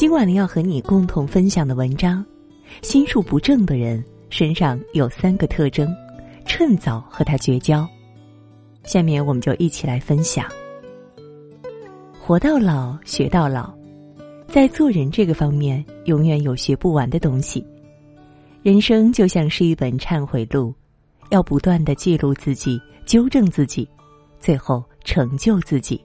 [0.00, 2.24] 今晚呢，要和你共同分享的文章：
[2.80, 5.94] 心术不正的人身上有三个特征，
[6.46, 7.86] 趁早和他绝交。
[8.82, 10.46] 下面我们就一起来分享。
[12.18, 13.70] 活到老，学到老，
[14.48, 17.62] 在做人这个方面，永远有学不完的东西。
[18.62, 20.74] 人生就像是一本忏悔录，
[21.28, 23.86] 要不断的记录自己，纠正自己，
[24.38, 26.02] 最后成就自己。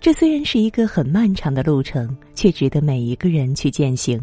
[0.00, 4.20] 这虽然是一个很漫长的路程，却值得每一个人去践行。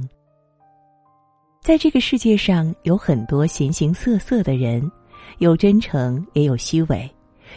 [1.62, 4.90] 在这个世界上，有很多形形色色的人，
[5.40, 7.10] 有真诚，也有虚伪，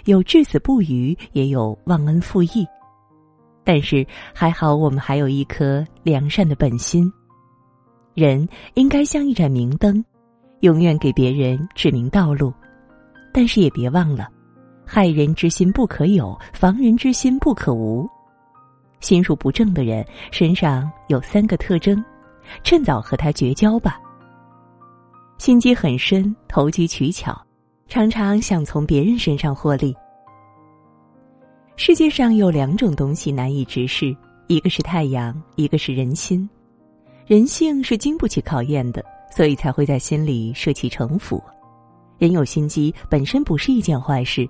[0.06, 2.66] 有至死不渝，也有忘恩负义。
[3.62, 4.04] 但是
[4.34, 7.12] 还好，我们还有一颗良善的本心。
[8.14, 10.04] 人应该像一盏明灯，
[10.60, 12.52] 永远给别人指明道路。
[13.32, 14.28] 但是也别忘了。
[14.90, 18.08] 害人之心不可有，防人之心不可无。
[19.00, 20.02] 心术不正的人
[20.32, 22.02] 身上有三个特征，
[22.64, 24.00] 趁早和他绝交吧。
[25.36, 27.38] 心机很深，投机取巧，
[27.86, 29.94] 常常想从别人身上获利。
[31.76, 36.48] 世界上有两种东西难以直视，一个是太阳，一个是人心。
[37.26, 41.40] 人性是经不起考验的，所以才会在心里设起城府。
[42.16, 44.48] 人有心机本身不是一件坏事。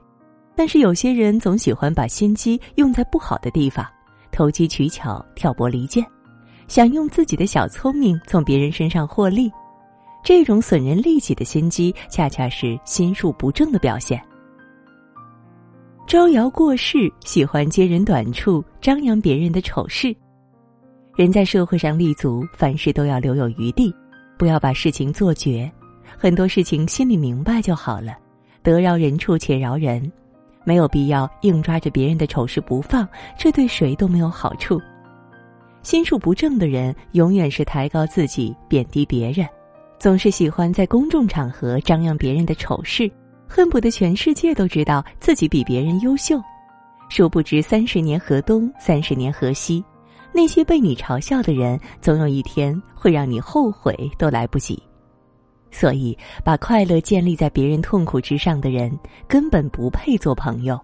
[0.58, 3.86] 但是有些人总喜欢把心机用在不好的地方，
[4.32, 6.04] 投机取巧、挑拨离间，
[6.66, 9.48] 想用自己的小聪明从别人身上获利，
[10.24, 14.20] 这种损人利己的心机，恰恰是心术不正的表现。
[16.08, 20.12] 招摇过市，喜欢揭人短处，张扬别人的丑事。
[21.14, 23.94] 人在社会上立足，凡事都要留有余地，
[24.36, 25.70] 不要把事情做绝，
[26.18, 28.18] 很多事情心里明白就好了，
[28.60, 30.10] 得饶人处且饶人。
[30.68, 34.78] 没有必要硬抓着别人的丑事不放，这对谁都没有好处。
[35.82, 39.48] 心术不正的人永远是抬高自己，贬低别人，
[39.98, 43.10] 总是喜欢在公众场合张扬别人的丑事，
[43.48, 46.38] 恨不得全世界都知道自己比别人优秀。
[47.08, 49.82] 殊不知三十年河东，三十年河西，
[50.34, 54.78] 那些被你嘲笑的人，总有一天会让你后悔都来不及。
[55.70, 58.96] 所以，把快乐建立在别人痛苦之上的人，
[59.26, 60.78] 根本不配做朋友。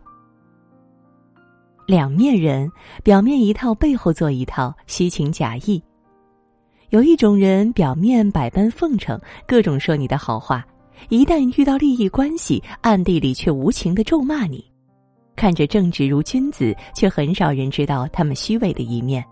[1.86, 2.70] 两面人，
[3.02, 5.82] 表面一套，背后做一套，虚情假意。
[6.90, 10.64] 有一种人，表面百般奉承，各种说你的好话，
[11.08, 14.64] 一旦遇到利益关系，暗地里却无情的咒骂你。
[15.36, 19.24] 看着正直如君子，却很少人知道他们虚伪的一面。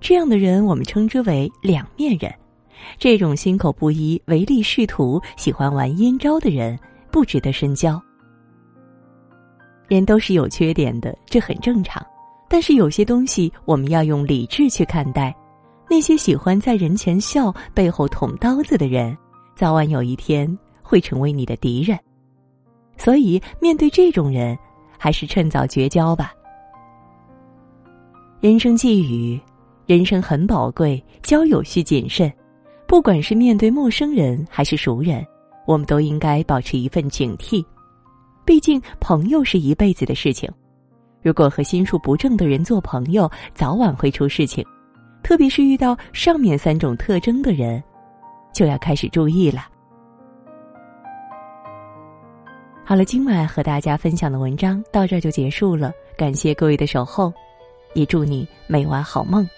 [0.00, 2.32] 这样的人，我们称之为两面人。
[2.98, 6.78] 这种心口不一、唯利是图、喜欢玩阴招的人，
[7.10, 8.00] 不值得深交。
[9.88, 12.04] 人都是有缺点的，这很正常。
[12.48, 15.34] 但是有些东西，我们要用理智去看待。
[15.90, 19.16] 那些喜欢在人前笑、背后捅刀子的人，
[19.54, 21.98] 早晚有一天会成为你的敌人。
[22.96, 24.56] 所以，面对这种人，
[24.98, 26.32] 还是趁早绝交吧。
[28.40, 29.40] 人生寄语：
[29.86, 32.32] 人生很宝贵，交友需谨慎。
[32.92, 35.26] 不管是面对陌生人还是熟人，
[35.66, 37.64] 我们都应该保持一份警惕。
[38.44, 40.46] 毕竟朋友是一辈子的事情，
[41.22, 44.62] 如果和心术不正的人做朋友，早晚会出事情。
[45.22, 47.82] 特别是遇到上面三种特征的人，
[48.52, 49.62] 就要开始注意了。
[52.84, 57.32] 好了，今晚和大家分享的文章到这就结束了，感谢各位的守候，
[57.94, 59.48] 也祝你每晚好梦，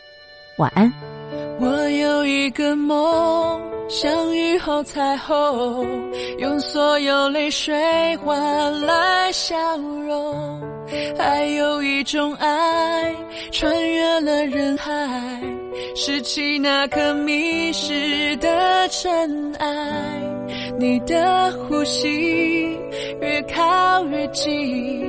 [0.56, 1.13] 晚安。
[1.60, 5.86] 我有一个梦，像雨后彩虹，
[6.38, 10.60] 用所有泪水换来笑容。
[11.16, 13.14] 还有一种爱，
[13.52, 15.40] 穿越了人海，
[15.94, 19.66] 拾起那颗迷失的尘埃。
[20.78, 22.76] 你的呼吸
[23.20, 25.06] 越靠越近，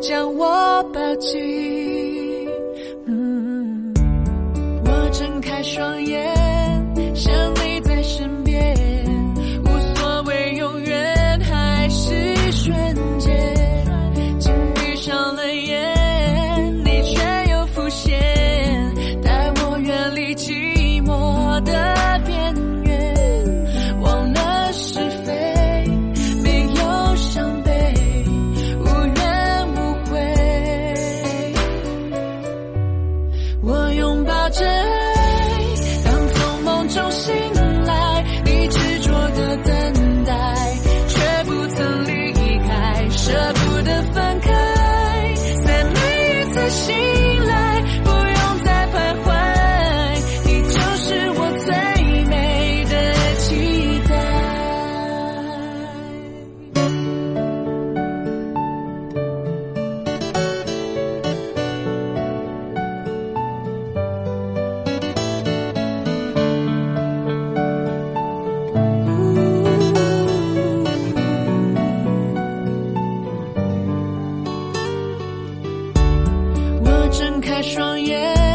[0.00, 1.87] 将我抱紧。
[5.74, 6.37] 双眼。
[77.58, 78.47] 开双眼，